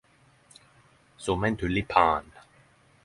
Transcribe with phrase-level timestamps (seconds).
[1.17, 2.25] Som ein tulipan.